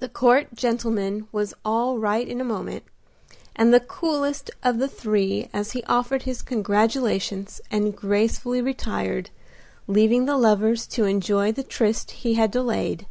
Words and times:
The 0.00 0.08
court 0.08 0.52
gentleman 0.56 1.28
was 1.30 1.54
all 1.64 1.96
right 1.96 2.26
in 2.26 2.40
a 2.40 2.44
moment, 2.44 2.82
and 3.54 3.72
the 3.72 3.78
coolest 3.78 4.50
of 4.64 4.78
the 4.78 4.88
three 4.88 5.48
as 5.52 5.70
he 5.70 5.84
offered 5.84 6.22
his 6.22 6.42
congratulations 6.42 7.60
and 7.70 7.94
gracefully 7.94 8.60
retired, 8.60 9.30
leaving 9.86 10.24
the 10.24 10.36
lovers 10.36 10.88
to 10.88 11.04
enjoy 11.04 11.52
the 11.52 11.62
tryst 11.62 12.10
he 12.26 12.34
had 12.34 12.50
delayed. 12.50 13.06